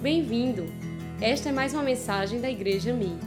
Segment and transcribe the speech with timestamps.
[0.00, 0.62] Bem-vindo!
[1.20, 3.18] Esta é mais uma mensagem da Igreja Mi.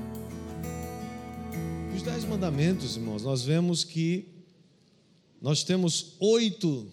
[1.94, 4.30] Os Dez Mandamentos, irmãos, nós vemos que
[5.42, 6.88] nós temos oito.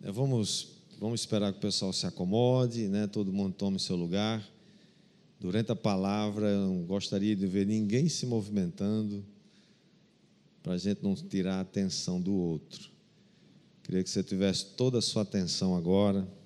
[0.00, 0.68] né, vamos,
[1.00, 4.48] vamos esperar que o pessoal se acomode, né, todo mundo tome seu lugar.
[5.40, 9.24] Durante a palavra, eu não gostaria de ver ninguém se movimentando,
[10.62, 12.88] para a gente não tirar a atenção do outro.
[13.82, 16.37] Queria que você tivesse toda a sua atenção agora.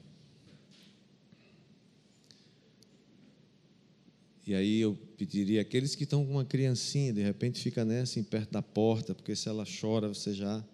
[4.45, 8.23] E aí eu pediria aqueles que estão com uma criancinha, de repente fica nessa assim,
[8.25, 10.65] perto da porta, porque se ela chora, você já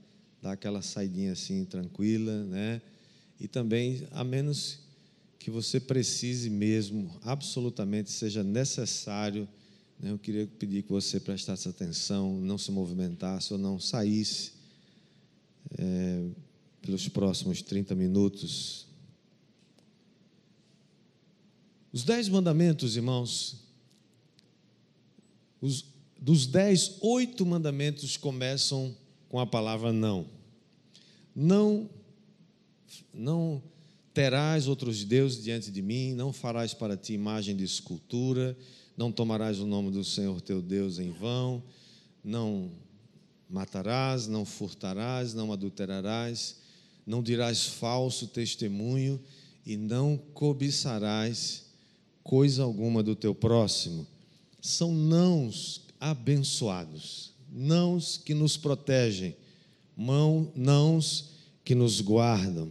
[0.41, 2.81] dá aquela saidinha assim tranquila, né?
[3.39, 4.81] E também, a menos
[5.39, 9.47] que você precise mesmo, absolutamente seja necessário,
[10.01, 10.11] né?
[10.11, 14.53] eu queria pedir que você prestasse atenção, não se movimentasse ou não saísse
[15.79, 16.25] é,
[16.81, 18.88] pelos próximos 30 minutos
[21.93, 23.57] os dez mandamentos, irmãos,
[25.61, 25.85] os,
[26.21, 28.95] dos dez, oito mandamentos começam
[29.29, 30.27] com a palavra não.
[31.35, 31.89] Não,
[33.13, 33.63] não
[34.13, 38.57] terás outros deuses diante de mim, não farás para ti imagem de escultura,
[38.97, 41.63] não tomarás o nome do Senhor teu Deus em vão,
[42.23, 42.71] não
[43.49, 46.57] matarás, não furtarás, não adulterarás,
[47.07, 49.19] não dirás falso testemunho
[49.65, 51.68] e não cobiçarás
[52.23, 54.07] coisa alguma do teu próximo.
[54.61, 59.37] São nãos abençoados, nãos que nos protegem,
[59.97, 61.31] mão, nãos
[61.65, 62.71] que nos guardam.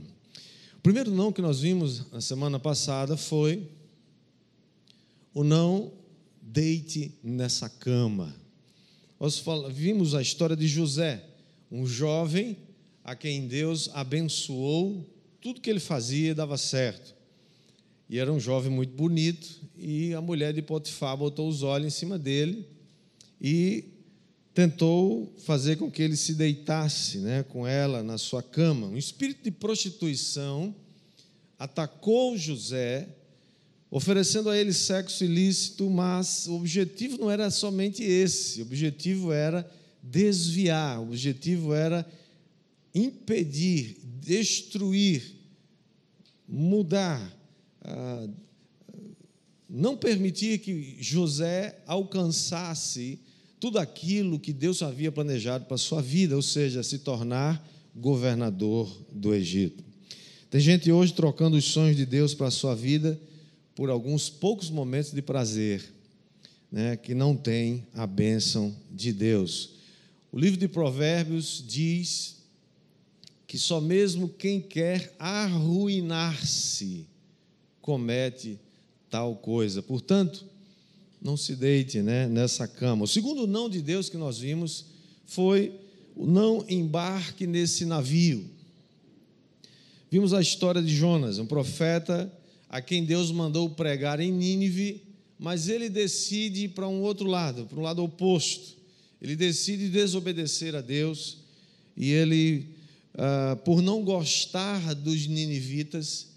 [0.77, 3.69] O primeiro não que nós vimos na semana passada foi
[5.33, 5.91] o não
[6.41, 8.33] deite nessa cama.
[9.19, 11.23] Nós vimos a história de José,
[11.71, 12.57] um jovem
[13.03, 15.05] a quem Deus abençoou,
[15.41, 17.16] tudo que ele fazia dava certo.
[18.09, 21.95] E era um jovem muito bonito, e a mulher de Potifar botou os olhos em
[21.95, 22.65] cima dele
[23.39, 23.83] e
[24.53, 28.87] tentou fazer com que ele se deitasse né, com ela na sua cama.
[28.87, 30.73] Um espírito de prostituição
[31.59, 33.07] atacou José,
[33.91, 39.69] oferecendo a ele sexo ilícito, mas o objetivo não era somente esse, o objetivo era
[40.01, 42.07] desviar, o objetivo era
[42.95, 45.35] impedir, destruir,
[46.47, 47.36] mudar
[47.87, 48.27] ah,
[49.69, 53.19] não permitir que José alcançasse
[53.59, 57.65] tudo aquilo que Deus havia planejado para a sua vida, ou seja, se tornar
[57.95, 59.83] governador do Egito.
[60.49, 63.19] Tem gente hoje trocando os sonhos de Deus para a sua vida
[63.75, 65.83] por alguns poucos momentos de prazer,
[66.71, 69.71] né, que não tem a bênção de Deus.
[70.31, 72.37] O livro de Provérbios diz
[73.47, 77.07] que só mesmo quem quer arruinar-se
[77.87, 78.59] comete
[79.09, 79.81] tal coisa.
[79.81, 80.45] Portanto,
[81.21, 83.05] não se deite né, nessa cama.
[83.05, 84.87] O segundo não de Deus que nós vimos
[85.25, 85.71] foi
[86.13, 88.43] o não embarque nesse navio.
[90.11, 92.29] Vimos a história de Jonas, um profeta
[92.67, 95.01] a quem Deus mandou pregar em Nínive,
[95.39, 98.75] mas ele decide ir para um outro lado, para um lado oposto.
[99.21, 101.37] Ele decide desobedecer a Deus
[101.95, 102.67] e ele,
[103.13, 106.27] ah, por não gostar dos ninivitas,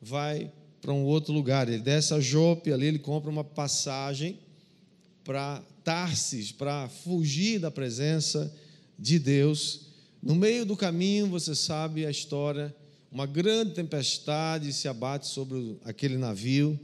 [0.00, 1.68] vai para um outro lugar.
[1.68, 4.38] Ele desce a Jope, ali ele compra uma passagem
[5.24, 8.52] para Tarsis, para fugir da presença
[8.98, 9.86] de Deus.
[10.22, 12.74] No meio do caminho, você sabe a história,
[13.10, 16.78] uma grande tempestade se abate sobre aquele navio.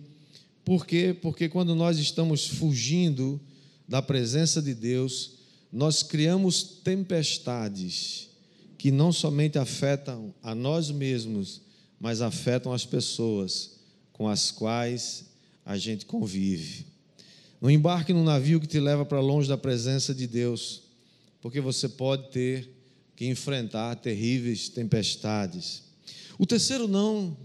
[0.65, 1.17] Por quê?
[1.21, 3.41] Porque quando nós estamos fugindo
[3.87, 5.33] da presença de Deus,
[5.73, 8.29] nós criamos tempestades
[8.77, 11.61] que não somente afetam a nós mesmos,
[12.01, 13.76] mas afetam as pessoas
[14.17, 15.27] com as quais
[15.63, 16.87] a gente convive.
[17.61, 20.85] Não embarque num navio que te leva para longe da presença de Deus,
[21.43, 22.71] porque você pode ter
[23.15, 25.83] que enfrentar terríveis tempestades.
[26.39, 27.37] O terceiro não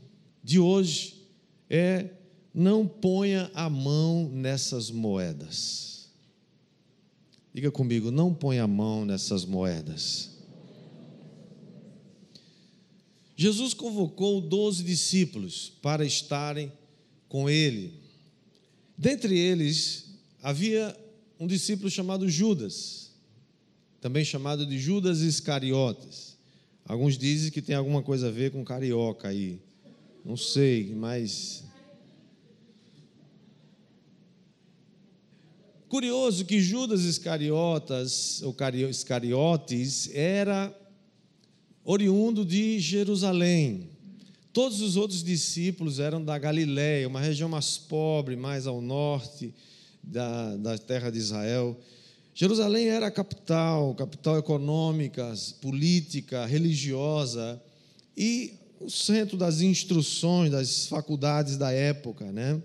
[0.41, 1.27] de hoje
[1.69, 2.05] é
[2.53, 6.09] não ponha a mão nessas moedas.
[7.53, 10.30] Diga comigo, não ponha a mão nessas moedas.
[13.41, 16.71] Jesus convocou doze discípulos para estarem
[17.27, 17.91] com ele.
[18.95, 20.95] Dentre eles havia
[21.39, 23.09] um discípulo chamado Judas,
[23.99, 26.37] também chamado de Judas Iscariotes.
[26.85, 29.59] Alguns dizem que tem alguma coisa a ver com carioca aí.
[30.23, 31.63] Não sei, mas.
[35.89, 38.55] Curioso que Judas Iscariotas, ou
[38.87, 40.79] Iscariotes, era
[41.83, 43.89] oriundo de Jerusalém.
[44.53, 49.53] Todos os outros discípulos eram da Galiléia, uma região mais pobre, mais ao norte
[50.03, 51.79] da, da terra de Israel.
[52.33, 57.61] Jerusalém era a capital, capital econômica, política, religiosa
[58.15, 62.61] e o centro das instruções das faculdades da época, né?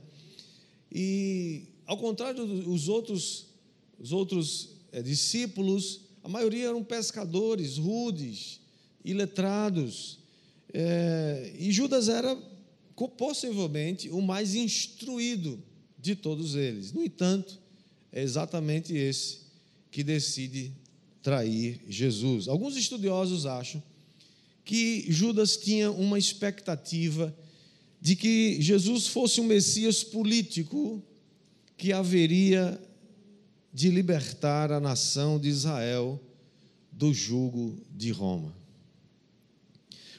[0.90, 3.46] E ao contrário dos outros,
[3.98, 8.60] os outros é, discípulos, a maioria eram pescadores, rudes,
[9.06, 10.18] iletrados,
[10.74, 12.36] é, e Judas era
[13.16, 15.62] possivelmente o mais instruído
[15.98, 16.92] de todos eles.
[16.92, 17.58] No entanto,
[18.12, 19.38] é exatamente esse
[19.90, 20.72] que decide
[21.22, 22.48] trair Jesus.
[22.48, 23.82] Alguns estudiosos acham
[24.64, 27.34] que Judas tinha uma expectativa
[28.00, 31.02] de que Jesus fosse um Messias político
[31.76, 32.80] que haveria
[33.72, 36.20] de libertar a nação de Israel
[36.90, 38.65] do jugo de Roma.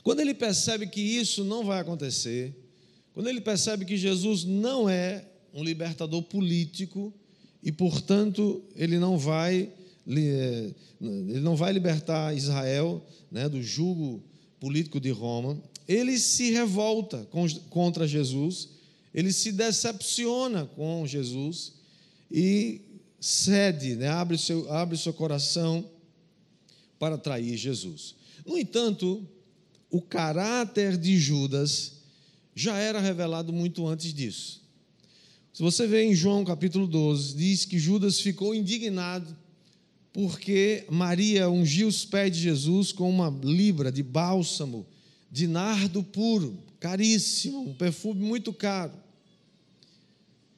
[0.07, 2.55] Quando ele percebe que isso não vai acontecer,
[3.13, 7.13] quando ele percebe que Jesus não é um libertador político
[7.61, 9.69] e, portanto, ele não vai
[10.07, 14.23] ele não vai libertar Israel né, do jugo
[14.61, 17.27] político de Roma, ele se revolta
[17.69, 18.69] contra Jesus,
[19.13, 21.73] ele se decepciona com Jesus
[22.31, 22.79] e
[23.19, 25.83] cede, né, abre, seu, abre seu coração
[26.97, 28.15] para trair Jesus.
[28.45, 29.27] No entanto,
[29.89, 31.93] o caráter de Judas
[32.55, 34.61] já era revelado muito antes disso.
[35.53, 39.35] Se você vê em João capítulo 12, diz que Judas ficou indignado
[40.13, 44.85] porque Maria ungiu os pés de Jesus com uma libra de bálsamo,
[45.31, 48.93] de nardo puro, caríssimo, um perfume muito caro.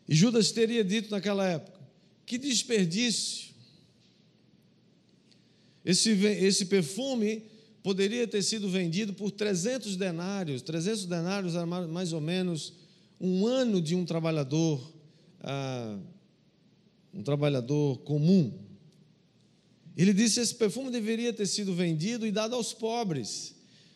[0.08, 1.80] E Judas teria dito naquela época:
[2.26, 3.50] que desperdício!
[5.84, 7.42] Esse, esse perfume
[7.84, 10.62] poderia ter sido vendido por 300 denários.
[10.62, 12.74] 300 denários era mais ou menos
[13.20, 14.81] um ano de um trabalhador,
[15.42, 15.98] ah,
[17.14, 18.52] um trabalhador comum.
[19.96, 23.56] Ele disse esse perfume deveria ter sido vendido e dado aos pobres.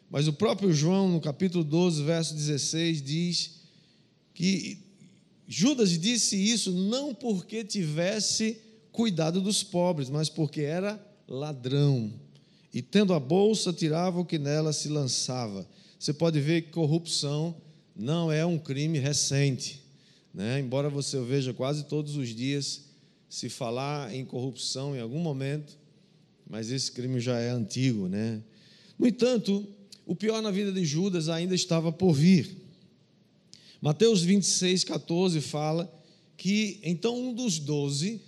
[0.10, 3.62] Mas o próprio João, no capítulo 12, verso 16, diz
[4.34, 4.80] que
[5.48, 8.58] Judas disse isso não porque tivesse
[8.92, 12.14] cuidado dos pobres, mas porque era ladrão
[12.74, 15.68] e tendo a bolsa, tirava o que nela se lançava.
[16.00, 17.56] Você pode ver que corrupção
[17.96, 19.84] não é um crime recente.
[20.34, 20.60] Né?
[20.60, 22.86] Embora você veja quase todos os dias
[23.30, 25.78] se falar em corrupção em algum momento,
[26.50, 28.08] mas esse crime já é antigo.
[28.08, 28.42] Né?
[28.98, 29.68] No entanto,
[30.06, 32.58] o pior na vida de Judas ainda estava por vir.
[33.80, 35.94] Mateus 26, 14 fala
[36.36, 38.22] que então um dos doze,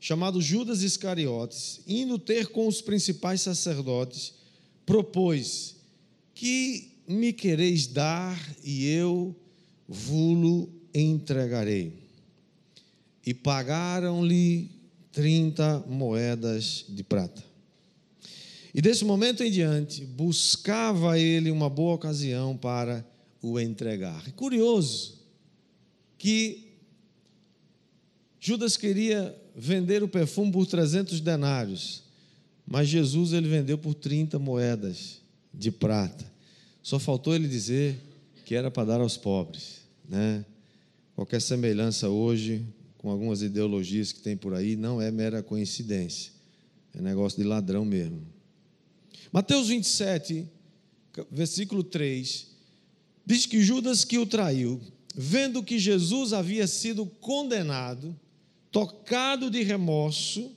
[0.00, 4.34] chamado Judas Iscariotes, indo ter com os principais sacerdotes,
[4.86, 5.76] propôs:
[6.34, 9.34] Que me quereis dar e eu
[9.88, 11.92] vulo entregarei.
[13.24, 14.70] E pagaram-lhe
[15.12, 17.42] 30 moedas de prata.
[18.74, 23.04] E desse momento em diante, buscava ele uma boa ocasião para
[23.42, 24.22] o entregar.
[24.28, 25.18] É curioso
[26.16, 26.67] que
[28.48, 32.02] Judas queria vender o perfume por 300 denários,
[32.66, 35.20] mas Jesus ele vendeu por 30 moedas
[35.52, 36.24] de prata.
[36.82, 38.00] Só faltou ele dizer
[38.46, 40.46] que era para dar aos pobres, né?
[41.14, 42.64] Qualquer semelhança hoje
[42.96, 46.32] com algumas ideologias que tem por aí não é mera coincidência.
[46.94, 48.22] É negócio de ladrão mesmo.
[49.30, 50.48] Mateus 27,
[51.30, 52.46] versículo 3,
[53.26, 54.80] diz que Judas que o traiu,
[55.14, 58.18] vendo que Jesus havia sido condenado,
[58.70, 60.52] tocado de remorso,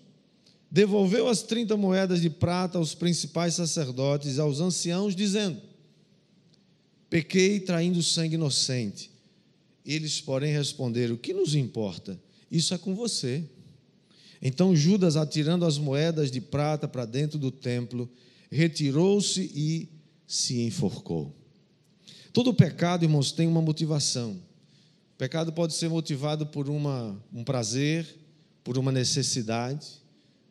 [0.70, 5.62] devolveu as 30 moedas de prata aos principais sacerdotes e aos anciãos, dizendo:
[7.10, 9.12] Pequei traindo sangue inocente.
[9.86, 12.20] Eles, porém, responderam: O que nos importa?
[12.50, 13.44] Isso é com você.
[14.42, 18.10] Então Judas, atirando as moedas de prata para dentro do templo,
[18.50, 19.88] retirou-se e
[20.26, 21.36] se enforcou.
[22.34, 24.40] Todo pecado, irmãos, tem uma motivação
[25.22, 28.08] pecado pode ser motivado por uma, um prazer,
[28.64, 30.02] por uma necessidade.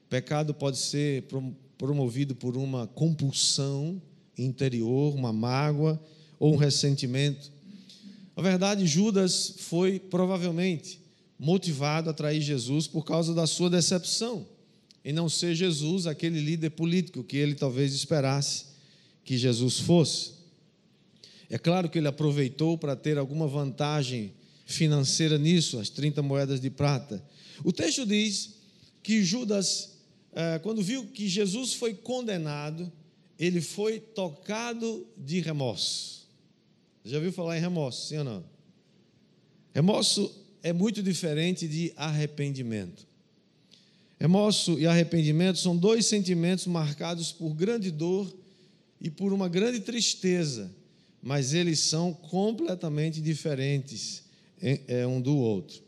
[0.09, 1.25] pecado pode ser
[1.77, 4.01] promovido por uma compulsão
[4.39, 6.01] interior, uma mágoa
[6.39, 7.51] ou um ressentimento.
[8.37, 11.01] Na verdade, Judas foi provavelmente
[11.37, 14.47] motivado a trair Jesus por causa da sua decepção
[15.05, 18.67] em não ser Jesus aquele líder político que ele talvez esperasse
[19.25, 20.35] que Jesus fosse.
[21.51, 24.39] É claro que ele aproveitou para ter alguma vantagem
[24.71, 27.23] financeira nisso, as 30 moedas de prata.
[27.65, 28.55] O texto diz
[29.03, 29.99] que Judas,
[30.33, 32.91] eh, quando viu que Jesus foi condenado,
[33.39, 36.29] ele foi tocado de remorso.
[37.05, 38.45] Já viu falar em remorso, sim ou não?
[39.75, 40.31] Remorso
[40.63, 43.07] é muito diferente de arrependimento.
[44.19, 48.31] Remorso e arrependimento são dois sentimentos marcados por grande dor
[49.01, 50.71] e por uma grande tristeza,
[51.23, 54.30] mas eles são completamente diferentes
[55.09, 55.83] um do outro.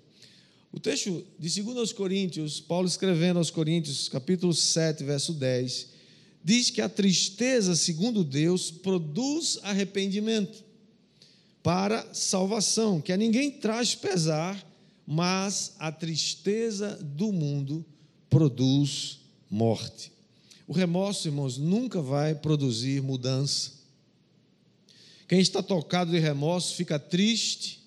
[0.72, 5.88] O texto de 2 Coríntios, Paulo escrevendo aos Coríntios, capítulo 7, verso 10,
[6.42, 10.64] diz que a tristeza, segundo Deus, produz arrependimento
[11.62, 14.66] para salvação, que a ninguém traz pesar,
[15.06, 17.84] mas a tristeza do mundo
[18.30, 20.10] produz morte.
[20.66, 23.72] O remorso, irmãos, nunca vai produzir mudança.
[25.28, 27.81] Quem está tocado de remorso fica triste,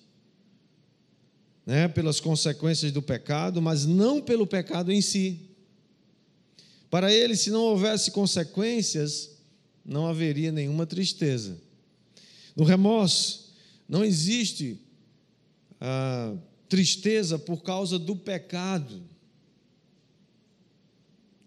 [1.66, 5.40] né, pelas consequências do pecado, mas não pelo pecado em si.
[6.88, 9.36] Para ele, se não houvesse consequências,
[9.84, 11.60] não haveria nenhuma tristeza.
[12.54, 13.52] No remorso,
[13.88, 14.80] não existe
[15.80, 16.34] ah,
[16.68, 19.02] tristeza por causa do pecado.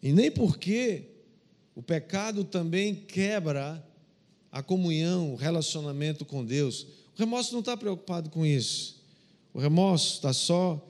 [0.04, 1.04] E nem porque
[1.74, 3.84] o pecado também quebra
[4.52, 6.84] a comunhão, o relacionamento com Deus.
[7.16, 8.99] O remorso não está preocupado com isso.
[9.54, 10.86] O remorso está só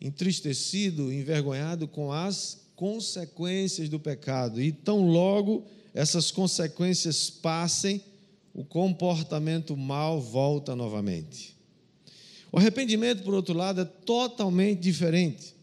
[0.00, 4.60] entristecido, envergonhado com as consequências do pecado.
[4.60, 8.02] E tão logo essas consequências passem,
[8.54, 11.56] o comportamento mal volta novamente.
[12.50, 15.54] O arrependimento, por outro lado, é totalmente diferente.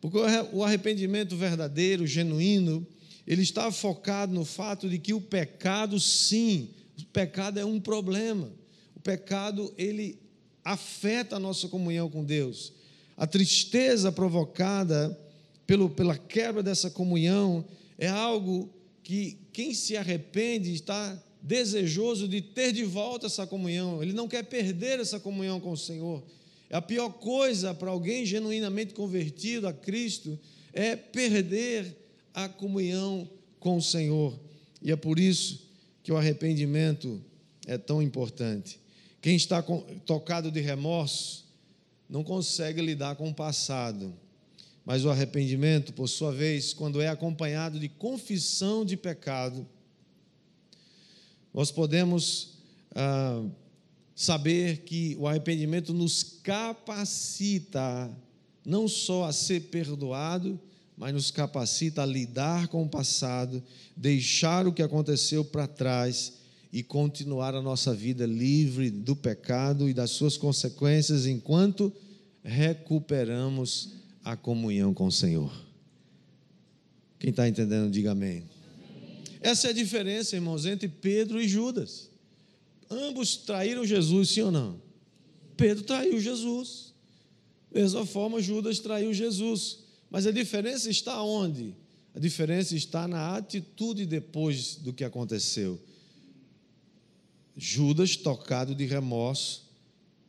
[0.00, 0.18] Porque
[0.52, 2.86] o arrependimento verdadeiro, genuíno,
[3.26, 8.50] ele está focado no fato de que o pecado, sim, o pecado é um problema.
[8.94, 10.18] O pecado, ele
[10.64, 12.72] afeta a nossa comunhão com Deus.
[13.16, 15.16] A tristeza provocada
[15.66, 17.64] pelo, pela quebra dessa comunhão
[17.98, 18.70] é algo
[19.02, 24.42] que quem se arrepende está desejoso de ter de volta essa comunhão, ele não quer
[24.44, 26.22] perder essa comunhão com o Senhor.
[26.70, 30.38] A pior coisa para alguém genuinamente convertido a Cristo
[30.72, 31.94] é perder
[32.32, 33.28] a comunhão
[33.60, 34.38] com o Senhor.
[34.82, 35.68] E é por isso
[36.02, 37.22] que o arrependimento
[37.66, 38.80] é tão importante.
[39.24, 39.64] Quem está
[40.04, 41.46] tocado de remorso
[42.06, 44.12] não consegue lidar com o passado.
[44.84, 49.66] Mas o arrependimento, por sua vez, quando é acompanhado de confissão de pecado,
[51.54, 52.58] nós podemos
[52.94, 53.42] ah,
[54.14, 58.14] saber que o arrependimento nos capacita
[58.62, 60.60] não só a ser perdoado,
[60.98, 63.62] mas nos capacita a lidar com o passado,
[63.96, 66.43] deixar o que aconteceu para trás
[66.74, 71.92] e continuar a nossa vida livre do pecado e das suas consequências enquanto
[72.42, 73.92] recuperamos
[74.24, 75.54] a comunhão com o Senhor.
[77.20, 78.42] Quem está entendendo, diga amém.
[79.40, 82.10] Essa é a diferença, irmãos, entre Pedro e Judas.
[82.90, 84.82] Ambos traíram Jesus, sim ou não?
[85.56, 86.92] Pedro traiu Jesus.
[87.70, 89.78] Da mesma forma, Judas traiu Jesus.
[90.10, 91.72] Mas a diferença está onde?
[92.16, 95.80] A diferença está na atitude depois do que aconteceu.
[97.56, 99.64] Judas, tocado de remorso,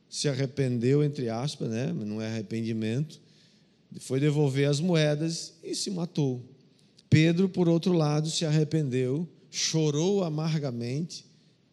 [0.09, 1.91] se arrependeu, entre aspas, né?
[1.91, 3.19] não é arrependimento,
[3.99, 6.43] foi devolver as moedas e se matou.
[7.09, 11.25] Pedro, por outro lado, se arrependeu, chorou amargamente,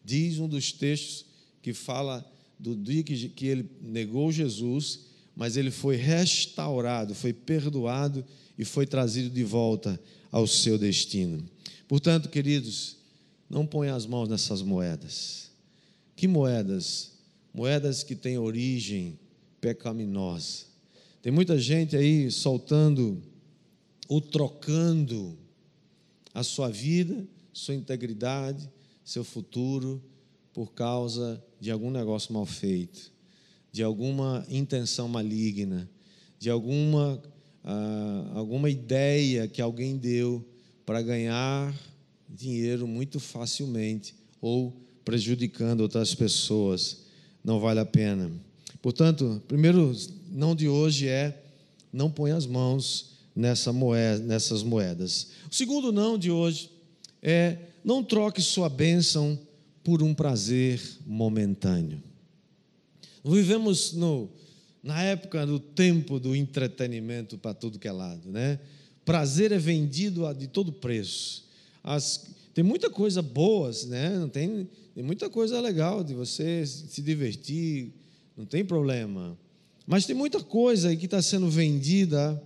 [0.03, 1.25] diz um dos textos
[1.61, 2.25] que fala
[2.59, 5.01] do dia que, que ele negou Jesus,
[5.35, 8.23] mas ele foi restaurado, foi perdoado
[8.57, 9.99] e foi trazido de volta
[10.31, 11.43] ao seu destino.
[11.87, 12.97] Portanto, queridos,
[13.49, 15.51] não ponha as mãos nessas moedas.
[16.15, 17.13] Que moedas?
[17.53, 19.19] Moedas que têm origem
[19.61, 20.65] pecaminosa.
[21.21, 23.21] Tem muita gente aí soltando
[24.09, 25.37] ou trocando
[26.33, 28.69] a sua vida, sua integridade,
[29.05, 30.03] seu futuro
[30.53, 33.11] por causa de algum negócio mal feito,
[33.71, 35.89] de alguma intenção maligna,
[36.37, 37.21] de alguma,
[37.63, 40.45] ah, alguma ideia que alguém deu
[40.85, 41.73] para ganhar
[42.33, 44.75] dinheiro muito facilmente ou
[45.05, 47.03] prejudicando outras pessoas.
[47.43, 48.31] Não vale a pena.
[48.81, 49.95] Portanto, primeiro
[50.31, 51.41] não de hoje é
[51.91, 55.29] não põe as mãos nessa moeda, nessas moedas.
[55.49, 56.71] O segundo não de hoje
[57.21, 59.37] é não troque sua bênção
[59.83, 62.01] por um prazer momentâneo.
[63.23, 64.29] Vivemos no,
[64.81, 68.59] na época do tempo do entretenimento para tudo que é lado, né?
[69.05, 71.43] Prazer é vendido a de todo preço.
[71.83, 74.17] As, tem muita coisa boas, né?
[74.17, 77.91] Não tem tem muita coisa legal de você se divertir,
[78.37, 79.35] não tem problema.
[79.87, 82.41] Mas tem muita coisa que está sendo vendida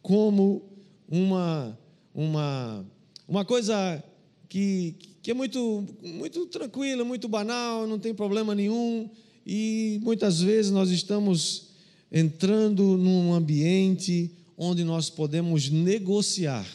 [0.00, 0.62] como
[1.06, 1.78] uma,
[2.14, 2.86] uma,
[3.28, 4.02] uma coisa
[4.48, 9.10] que, que é muito, muito tranquila, muito banal, não tem problema nenhum,
[9.46, 11.68] e muitas vezes nós estamos
[12.10, 16.66] entrando num ambiente onde nós podemos negociar,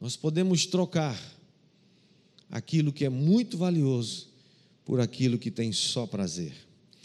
[0.00, 1.18] nós podemos trocar
[2.50, 4.28] aquilo que é muito valioso
[4.84, 6.54] por aquilo que tem só prazer.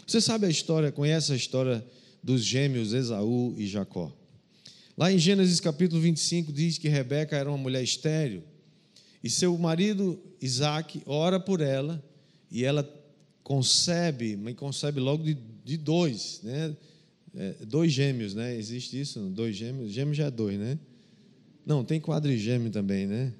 [0.06, 1.84] Você sabe a história, conhece a história
[2.22, 4.12] dos gêmeos Esaú e Jacó?
[4.96, 8.42] Lá em Gênesis capítulo 25 diz que Rebeca era uma mulher estéril
[9.22, 12.02] e seu marido Isaac ora por ela
[12.50, 12.88] e ela
[13.42, 16.76] concebe, mas concebe logo de, de dois, né?
[17.36, 18.56] É, dois gêmeos, né?
[18.56, 19.18] Existe isso?
[19.30, 19.90] Dois gêmeos?
[19.90, 20.78] Gêmeo já é dois, né?
[21.64, 23.32] Não, tem quadrigêmeo também, né?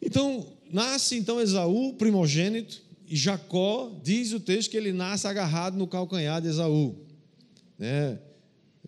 [0.00, 5.86] Então, nasce então Esaú, primogênito, e Jacó, diz o texto que ele nasce agarrado no
[5.86, 6.94] calcanhar de Esaú,
[7.78, 8.18] né?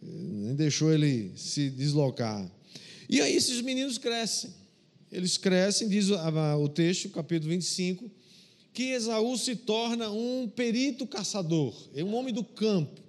[0.02, 2.50] Nem deixou ele se deslocar.
[3.08, 4.50] E aí esses meninos crescem.
[5.10, 8.10] Eles crescem, diz o texto, capítulo 25,
[8.72, 13.00] que Esaú se torna um perito caçador, é um homem do campo.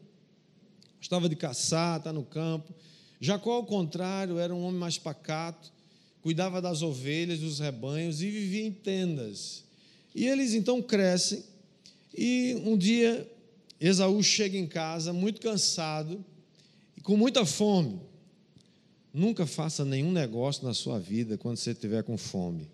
[0.97, 2.73] Gostava de caçar, está no campo.
[3.21, 5.71] Jacó, ao contrário, era um homem mais pacato,
[6.23, 9.63] cuidava das ovelhas, dos rebanhos e vivia em tendas.
[10.15, 11.43] E eles então crescem,
[12.17, 13.29] e um dia
[13.79, 16.25] Esaú chega em casa muito cansado
[16.97, 18.01] e com muita fome.
[19.13, 22.67] Nunca faça nenhum negócio na sua vida quando você estiver com fome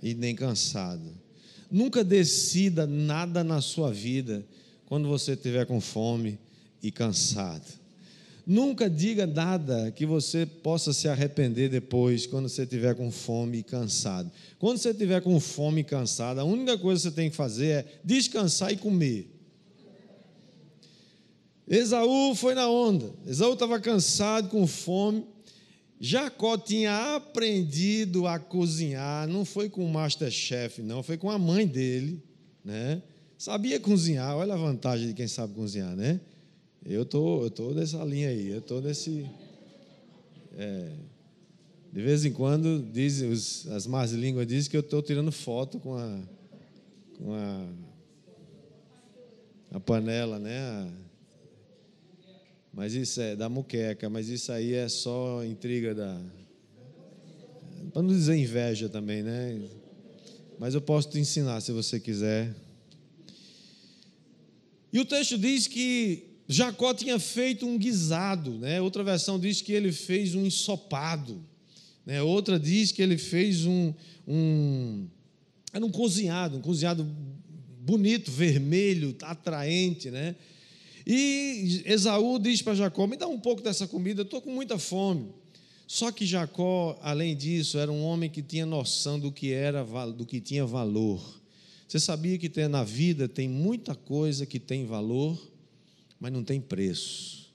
[0.00, 1.12] e nem cansado.
[1.68, 4.46] Nunca decida nada na sua vida
[4.86, 6.38] quando você estiver com fome
[6.80, 7.83] e cansado.
[8.46, 13.62] Nunca diga nada que você possa se arrepender depois, quando você estiver com fome e
[13.62, 14.30] cansado.
[14.58, 17.66] Quando você estiver com fome e cansado, a única coisa que você tem que fazer
[17.66, 19.30] é descansar e comer.
[21.66, 23.10] Esaú foi na onda.
[23.26, 25.24] Esaú estava cansado, com fome.
[25.98, 31.66] Jacó tinha aprendido a cozinhar, não foi com o Masterchef, não, foi com a mãe
[31.66, 32.22] dele,
[32.62, 33.00] né?
[33.38, 36.20] Sabia cozinhar, olha a vantagem de quem sabe cozinhar, né?
[36.86, 39.24] Eu tô, eu tô nessa linha aí, eu tô nesse.
[40.54, 40.92] É,
[41.90, 45.80] de vez em quando dizem os, as más línguas dizem que eu estou tirando foto
[45.80, 46.20] com a,
[47.16, 47.68] com a,
[49.70, 50.58] a panela, né?
[50.58, 50.92] A,
[52.70, 56.20] mas isso é da muqueca, mas isso aí é só intriga da.
[57.94, 59.58] Para não dizer inveja também, né?
[60.58, 62.54] Mas eu posso te ensinar se você quiser.
[64.92, 68.80] E o texto diz que Jacó tinha feito um guisado, né?
[68.80, 71.42] outra versão diz que ele fez um ensopado,
[72.04, 72.22] né?
[72.22, 73.94] outra diz que ele fez um,
[74.28, 75.06] um.
[75.72, 77.04] Era um cozinhado, um cozinhado
[77.80, 80.36] bonito, vermelho, atraente, né?
[81.06, 85.28] E Esaú diz para Jacó: Me dá um pouco dessa comida, estou com muita fome.
[85.86, 90.24] Só que Jacó, além disso, era um homem que tinha noção do que era, do
[90.24, 91.42] que tinha valor.
[91.86, 95.38] Você sabia que na vida tem muita coisa que tem valor
[96.20, 97.52] mas não tem preço.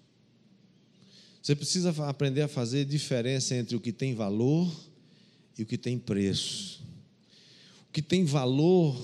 [1.41, 4.71] Você precisa aprender a fazer diferença entre o que tem valor
[5.57, 6.83] e o que tem preço.
[7.89, 8.95] O que tem valor,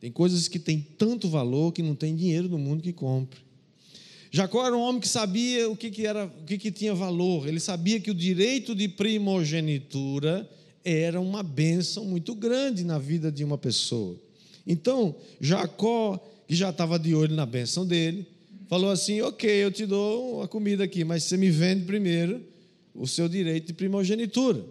[0.00, 3.40] tem coisas que têm tanto valor que não tem dinheiro no mundo que compre.
[4.30, 7.48] Jacó era um homem que sabia o que, que era, o que, que tinha valor.
[7.48, 10.48] Ele sabia que o direito de primogenitura
[10.84, 14.16] era uma bênção muito grande na vida de uma pessoa.
[14.66, 18.26] Então, Jacó, que já estava de olho na bênção dele,
[18.68, 22.40] falou assim: Ok, eu te dou a comida aqui, mas você me vende primeiro
[22.94, 24.64] o seu direito de primogenitura.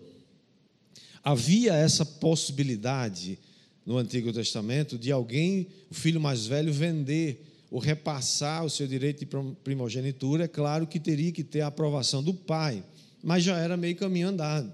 [1.24, 3.38] Havia essa possibilidade
[3.86, 9.20] no Antigo Testamento de alguém, o filho mais velho, vender ou repassar o seu direito
[9.20, 9.28] de
[9.64, 10.46] primogenitura.
[10.46, 12.84] É claro que teria que ter a aprovação do pai,
[13.24, 14.74] mas já era meio caminho andado.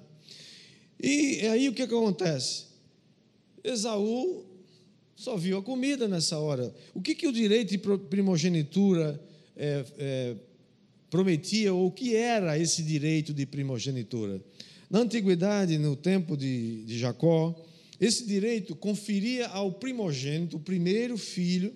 [0.99, 2.65] E aí o que, acontece?
[3.63, 4.45] Esaú
[5.15, 6.73] só viu a comida nessa hora.
[6.93, 9.19] O que, que o direito de primogenitura
[9.55, 10.35] é, é,
[11.09, 14.41] prometia, ou o que era esse direito de primogenitura?
[14.89, 17.55] Na antiguidade, no tempo de, de Jacó,
[17.99, 21.73] esse direito conferia ao primogênito, o primeiro filho,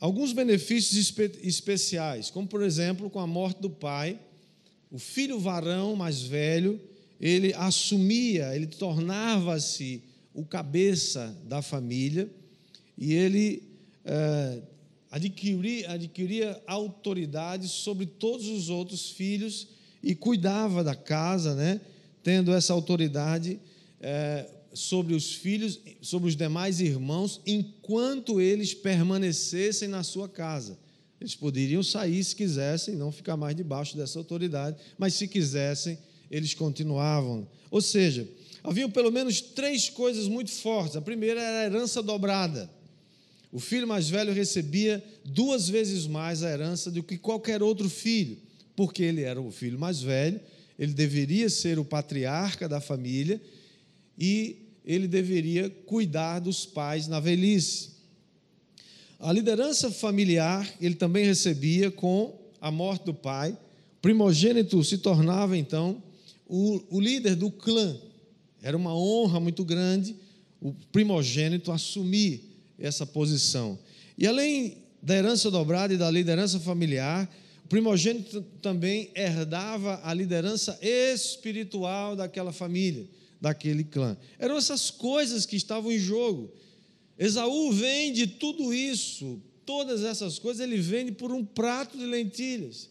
[0.00, 4.18] alguns benefícios espe especiais, como por exemplo, com a morte do pai,
[4.90, 6.80] o filho varão mais velho,
[7.20, 10.02] ele assumia, ele tornava-se
[10.38, 12.30] o cabeça da família
[12.96, 13.60] e ele
[14.04, 14.62] é,
[15.10, 19.66] adquiria, adquiria autoridade sobre todos os outros filhos
[20.00, 21.80] e cuidava da casa, né?
[22.22, 23.58] tendo essa autoridade
[24.00, 30.78] é, sobre os filhos, sobre os demais irmãos, enquanto eles permanecessem na sua casa.
[31.20, 35.98] Eles poderiam sair se quisessem, não ficar mais debaixo dessa autoridade, mas se quisessem,
[36.30, 37.48] eles continuavam.
[37.72, 38.28] Ou seja,
[38.62, 40.96] havia pelo menos três coisas muito fortes.
[40.96, 42.70] A primeira era a herança dobrada.
[43.50, 48.36] O filho mais velho recebia duas vezes mais a herança do que qualquer outro filho,
[48.76, 50.38] porque ele era o filho mais velho,
[50.78, 53.40] ele deveria ser o patriarca da família
[54.18, 57.90] e ele deveria cuidar dos pais na velhice.
[59.18, 63.52] A liderança familiar ele também recebia com a morte do pai.
[63.52, 66.02] O primogênito se tornava então
[66.46, 67.96] o, o líder do clã.
[68.62, 70.16] Era uma honra muito grande
[70.60, 72.42] o primogênito assumir
[72.78, 73.78] essa posição.
[74.16, 77.32] E além da herança dobrada e da liderança familiar,
[77.64, 83.06] o primogênito também herdava a liderança espiritual daquela família,
[83.40, 84.16] daquele clã.
[84.38, 86.52] Eram essas coisas que estavam em jogo.
[87.18, 92.90] Esaú vende tudo isso, todas essas coisas, ele vende por um prato de lentilhas.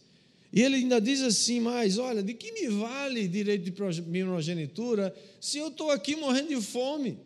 [0.52, 5.58] E ele ainda diz assim: Mas olha, de que me vale direito de primogenitura se
[5.58, 7.18] eu estou aqui morrendo de fome?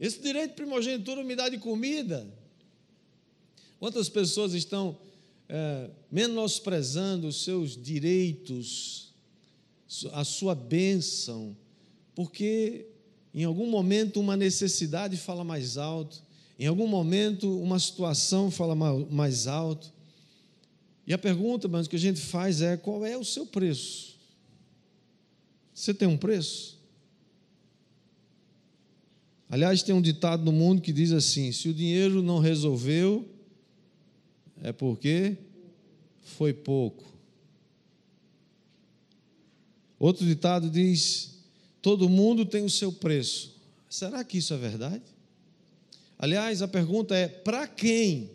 [0.00, 2.26] Esse direito de primogenitura me dá de comida.
[3.78, 4.98] Quantas pessoas estão
[5.48, 9.12] é, menosprezando os seus direitos,
[10.12, 11.56] a sua bênção,
[12.14, 12.86] porque
[13.34, 16.22] em algum momento uma necessidade fala mais alto,
[16.58, 19.92] em algum momento uma situação fala mais alto.
[21.06, 24.16] E a pergunta, mas que a gente faz é: qual é o seu preço?
[25.74, 26.80] Você tem um preço?
[29.48, 33.28] Aliás, tem um ditado no mundo que diz assim: se o dinheiro não resolveu,
[34.62, 35.36] é porque
[36.22, 37.04] foi pouco.
[39.98, 41.38] Outro ditado diz:
[41.82, 43.54] todo mundo tem o seu preço.
[43.90, 45.02] Será que isso é verdade?
[46.18, 48.30] Aliás, a pergunta é: para quem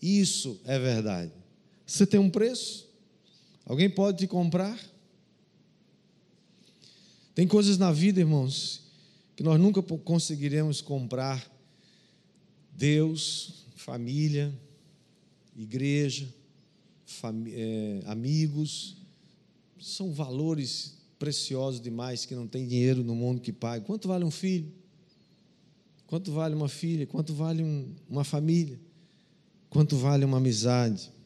[0.00, 1.37] isso é verdade?
[1.88, 2.86] Você tem um preço?
[3.64, 4.78] Alguém pode te comprar?
[7.34, 8.82] Tem coisas na vida, irmãos,
[9.34, 11.50] que nós nunca conseguiremos comprar
[12.74, 14.52] Deus, família,
[15.56, 16.28] igreja,
[17.50, 18.98] é, amigos,
[19.80, 23.86] são valores preciosos demais que não tem dinheiro no mundo que pague.
[23.86, 24.70] Quanto vale um filho?
[26.06, 27.06] Quanto vale uma filha?
[27.06, 28.78] Quanto vale um, uma família?
[29.70, 31.16] Quanto vale uma amizade?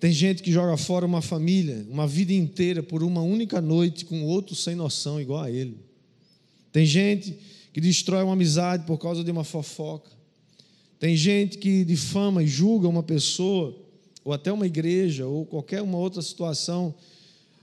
[0.00, 4.24] Tem gente que joga fora uma família, uma vida inteira por uma única noite com
[4.24, 5.76] outro sem noção igual a ele.
[6.70, 7.36] Tem gente
[7.72, 10.10] que destrói uma amizade por causa de uma fofoca.
[11.00, 13.76] Tem gente que difama e julga uma pessoa,
[14.24, 16.94] ou até uma igreja, ou qualquer uma outra situação,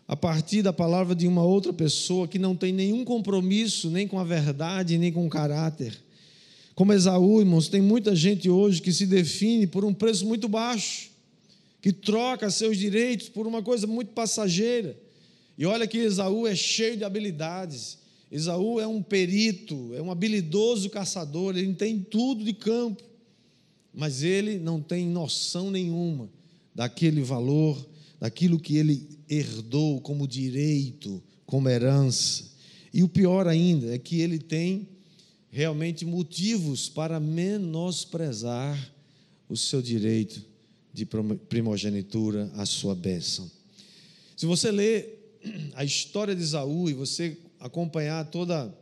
[0.08, 4.20] a partir da palavra de uma outra pessoa que não tem nenhum compromisso nem com
[4.20, 5.98] a verdade, nem com o caráter.
[6.76, 11.15] Como Esaú, irmãos, tem muita gente hoje que se define por um preço muito baixo,
[11.86, 15.00] que troca seus direitos por uma coisa muito passageira.
[15.56, 18.00] E olha que Esaú é cheio de habilidades,
[18.32, 23.04] Esaú é um perito, é um habilidoso caçador, ele tem tudo de campo,
[23.94, 26.28] mas ele não tem noção nenhuma
[26.74, 27.88] daquele valor,
[28.20, 32.46] daquilo que ele herdou como direito, como herança.
[32.92, 34.88] E o pior ainda é que ele tem
[35.52, 38.92] realmente motivos para menosprezar
[39.48, 40.55] o seu direito
[40.96, 43.52] de primogenitura, a sua bênção.
[44.38, 45.10] Se você lê
[45.74, 48.74] a história de Esaú e você acompanhar toda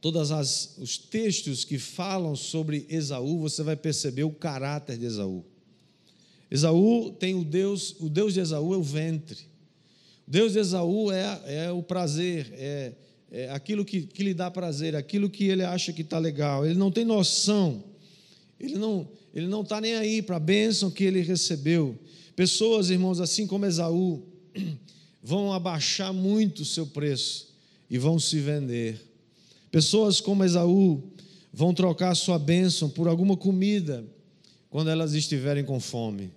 [0.00, 5.44] todas as os textos que falam sobre Esaú, você vai perceber o caráter de Esaú.
[6.50, 9.38] Esaú tem o Deus, o Deus de Esaú é o ventre.
[10.26, 12.92] O Deus de Esaú é, é o prazer, é,
[13.30, 16.66] é aquilo que, que lhe dá prazer, aquilo que ele acha que está legal.
[16.66, 17.84] Ele não tem noção,
[18.58, 21.98] ele não ele não está nem aí para a bênção que ele recebeu.
[22.36, 24.22] Pessoas, irmãos, assim como Esaú,
[25.22, 27.48] vão abaixar muito o seu preço
[27.90, 29.00] e vão se vender.
[29.72, 31.02] Pessoas como Esaú
[31.52, 34.04] vão trocar sua bênção por alguma comida
[34.70, 36.30] quando elas estiverem com fome.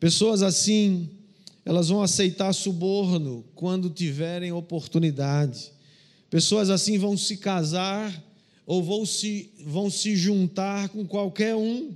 [0.00, 1.10] Pessoas assim,
[1.64, 5.72] elas vão aceitar suborno quando tiverem oportunidade.
[6.30, 8.22] Pessoas assim vão se casar
[8.66, 11.94] ou vão se, vão se juntar com qualquer um,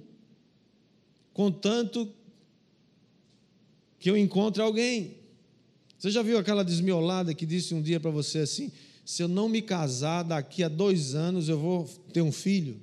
[1.39, 2.13] contanto
[3.97, 5.19] que eu encontre alguém.
[5.97, 8.73] Você já viu aquela desmiolada que disse um dia para você assim:
[9.05, 12.81] se eu não me casar, daqui a dois anos eu vou ter um filho?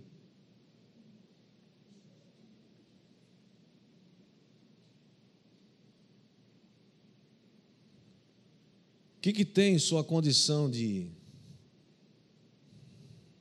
[9.18, 11.08] O que, que tem sua condição de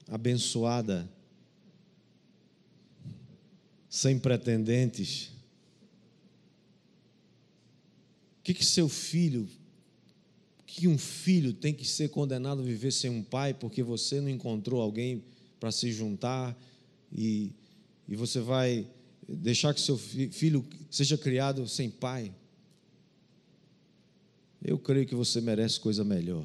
[0.08, 1.08] abençoada,
[3.94, 5.30] sem pretendentes?
[8.40, 9.48] O que, que seu filho
[10.66, 14.28] que um filho tem que ser condenado a viver sem um pai porque você não
[14.28, 15.22] encontrou alguém
[15.60, 16.58] para se juntar
[17.12, 17.52] e,
[18.08, 18.84] e você vai
[19.28, 22.34] deixar que seu filho seja criado sem pai?
[24.60, 26.44] Eu creio que você merece coisa melhor.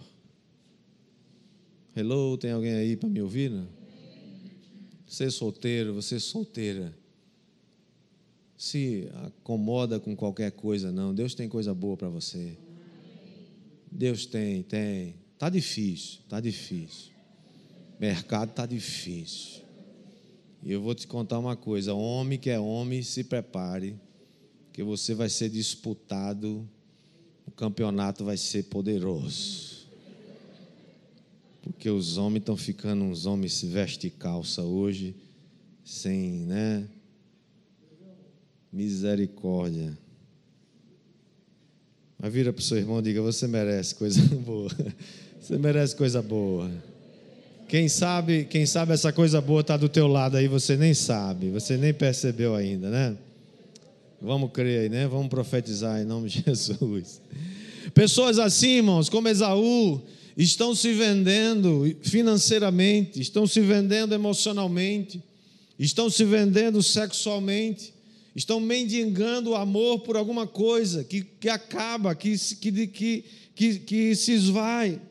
[1.96, 3.50] Hello, tem alguém aí para me ouvir?
[3.50, 3.68] Não?
[5.08, 6.94] Você é solteiro, você é solteira.
[8.60, 11.16] Se acomoda com qualquer coisa, não.
[11.16, 12.58] Deus tem coisa boa para você.
[13.90, 15.16] Deus tem, tem.
[15.38, 17.14] Tá difícil, tá difícil.
[17.98, 19.62] Mercado tá difícil.
[20.62, 23.96] E eu vou te contar uma coisa: homem que é homem, se prepare,
[24.74, 26.70] que você vai ser disputado.
[27.48, 29.88] O campeonato vai ser poderoso.
[31.62, 35.16] Porque os homens estão ficando uns homens se veste calça hoje,
[35.82, 36.90] sem, né?
[38.72, 39.98] Misericórdia.
[42.20, 44.70] Mas vira para o seu irmão e diga: Você merece coisa boa.
[45.40, 46.70] Você merece coisa boa.
[47.68, 51.52] Quem sabe, quem sabe essa coisa boa está do teu lado aí, você nem sabe,
[51.52, 53.16] você nem percebeu ainda, né?
[54.20, 55.08] Vamos crer aí, né?
[55.08, 57.22] Vamos profetizar em nome de Jesus.
[57.94, 60.02] Pessoas assim, irmãos, como Esaú,
[60.36, 65.22] estão se vendendo financeiramente, estão se vendendo emocionalmente,
[65.78, 67.94] estão se vendendo sexualmente,
[68.36, 74.16] estão mendigando o amor por alguma coisa que, que acaba, que, que, que, que, que
[74.16, 75.02] se esvai.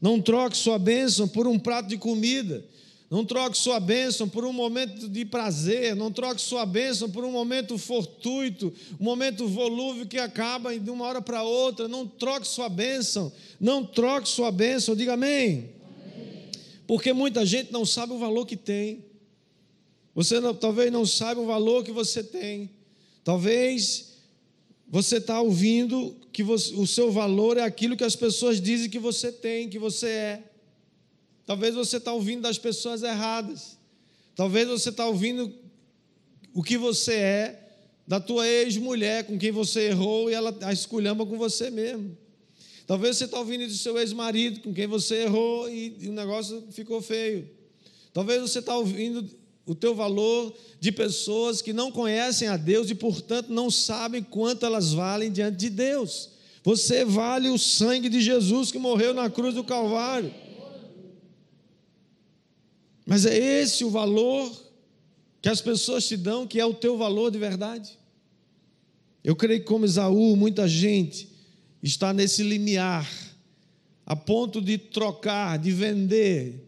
[0.00, 2.64] Não troque sua bênção por um prato de comida.
[3.10, 7.32] Não troque sua bênção por um momento de prazer, não troque sua bênção por um
[7.32, 11.88] momento fortuito, um momento volúvel que acaba de uma hora para outra.
[11.88, 15.70] Não troque sua bênção, não troque sua bênção, diga amém.
[16.14, 16.50] amém.
[16.86, 19.07] Porque muita gente não sabe o valor que tem.
[20.18, 22.68] Você não, talvez não saiba o valor que você tem.
[23.22, 24.16] Talvez
[24.88, 28.98] você está ouvindo que você, o seu valor é aquilo que as pessoas dizem que
[28.98, 30.42] você tem, que você é.
[31.46, 33.78] Talvez você está ouvindo das pessoas erradas.
[34.34, 35.54] Talvez você está ouvindo
[36.52, 37.68] o que você é
[38.04, 42.18] da tua ex-mulher com quem você errou e ela a esculhamba com você mesmo.
[42.88, 46.66] Talvez você está ouvindo do seu ex-marido com quem você errou e, e o negócio
[46.72, 47.48] ficou feio.
[48.12, 49.37] Talvez você está ouvindo
[49.68, 54.64] o teu valor de pessoas que não conhecem a Deus e, portanto, não sabem quanto
[54.64, 56.30] elas valem diante de Deus.
[56.64, 60.34] Você vale o sangue de Jesus que morreu na cruz do Calvário.
[63.04, 64.50] Mas é esse o valor
[65.42, 67.98] que as pessoas te dão, que é o teu valor de verdade.
[69.22, 71.28] Eu creio que, como Esaú, muita gente
[71.82, 73.06] está nesse limiar,
[74.06, 76.67] a ponto de trocar, de vender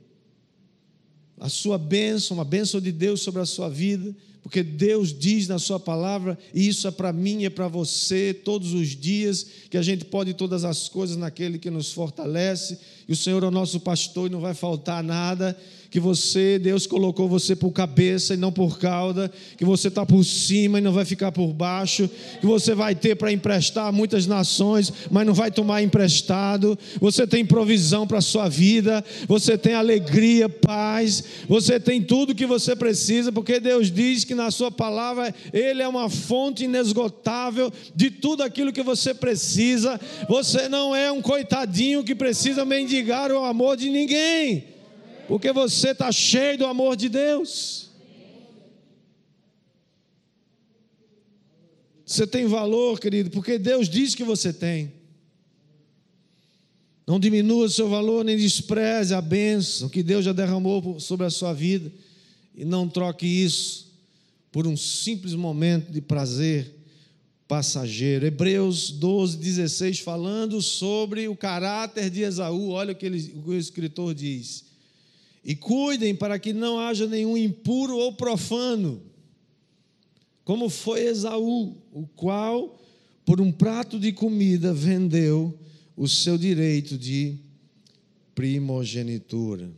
[1.40, 5.58] a sua bênção, a bênção de Deus sobre a sua vida, porque Deus diz na
[5.58, 9.82] Sua palavra, e isso é para mim, é para você, todos os dias, que a
[9.82, 13.80] gente pode todas as coisas naquele que nos fortalece, e o Senhor é o nosso
[13.80, 15.56] pastor e não vai faltar nada
[15.90, 20.24] que você, Deus colocou você por cabeça e não por cauda, que você está por
[20.24, 22.08] cima e não vai ficar por baixo,
[22.40, 27.26] que você vai ter para emprestar a muitas nações, mas não vai tomar emprestado, você
[27.26, 32.76] tem provisão para a sua vida, você tem alegria, paz, você tem tudo que você
[32.76, 38.44] precisa, porque Deus diz que na sua palavra Ele é uma fonte inesgotável de tudo
[38.44, 43.90] aquilo que você precisa, você não é um coitadinho que precisa mendigar o amor de
[43.90, 44.79] ninguém
[45.30, 47.88] porque você está cheio do amor de Deus.
[52.04, 54.92] Você tem valor, querido, porque Deus diz que você tem.
[57.06, 61.30] Não diminua o seu valor, nem despreze a bênção que Deus já derramou sobre a
[61.30, 61.92] sua vida.
[62.52, 63.88] E não troque isso
[64.50, 66.74] por um simples momento de prazer
[67.46, 68.26] passageiro.
[68.26, 72.70] Hebreus 12, 16, falando sobre o caráter de Esaú.
[72.70, 74.69] Olha o que, ele, o, que o escritor diz.
[75.44, 79.02] E cuidem para que não haja nenhum impuro ou profano,
[80.44, 82.78] como foi Esaú, o qual,
[83.24, 85.58] por um prato de comida, vendeu
[85.96, 87.38] o seu direito de
[88.34, 89.70] primogenitura.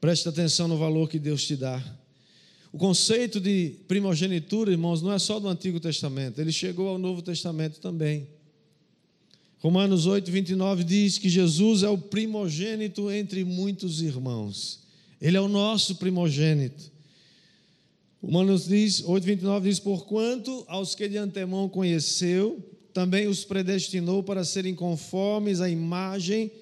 [0.00, 1.82] Preste atenção no valor que Deus te dá.
[2.72, 7.22] O conceito de primogenitura, irmãos, não é só do Antigo Testamento, ele chegou ao Novo
[7.22, 8.28] Testamento também.
[9.58, 14.80] Romanos 8, 29 diz que Jesus é o primogênito entre muitos irmãos.
[15.20, 16.92] Ele é o nosso primogênito.
[18.22, 24.44] Romanos diz, 8, 29 diz: Porquanto aos que de antemão conheceu, também os predestinou para
[24.44, 26.52] serem conformes à imagem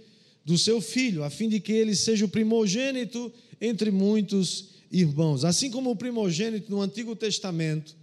[0.45, 5.45] do seu filho, a fim de que ele seja o primogênito entre muitos irmãos.
[5.45, 7.95] Assim como o primogênito no Antigo Testamento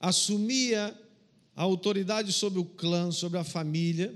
[0.00, 0.96] assumia
[1.56, 4.14] a autoridade sobre o clã, sobre a família,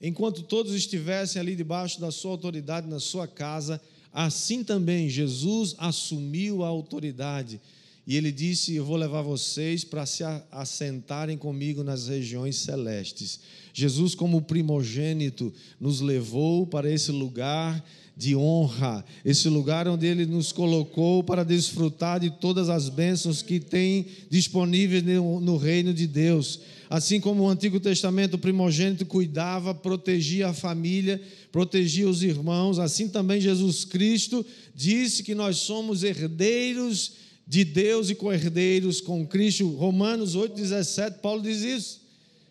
[0.00, 3.80] enquanto todos estivessem ali debaixo da sua autoridade na sua casa,
[4.12, 7.60] assim também Jesus assumiu a autoridade.
[8.06, 13.40] E ele disse: Eu vou levar vocês para se assentarem comigo nas regiões celestes.
[13.72, 17.82] Jesus, como primogênito, nos levou para esse lugar
[18.16, 23.58] de honra, esse lugar onde Ele nos colocou para desfrutar de todas as bênçãos que
[23.58, 26.60] tem disponíveis no reino de Deus.
[26.88, 31.20] Assim como o Antigo Testamento, o primogênito cuidava, protegia a família,
[31.50, 34.44] protegia os irmãos, assim também Jesus Cristo
[34.74, 37.12] disse que nós somos herdeiros
[37.46, 39.68] de Deus e co-herdeiros com Cristo.
[39.68, 42.00] Romanos 8,17, Paulo diz isso.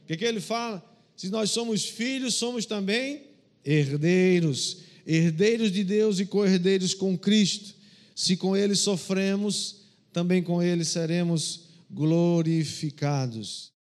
[0.03, 0.83] O que, que ele fala?
[1.15, 3.21] Se nós somos filhos, somos também
[3.63, 7.75] herdeiros herdeiros de Deus e co-herdeiros com Cristo.
[8.15, 13.72] Se com Ele sofremos, também com Ele seremos glorificados.